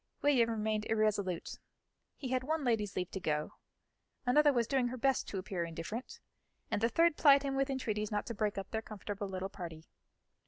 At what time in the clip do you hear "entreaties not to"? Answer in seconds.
7.69-8.33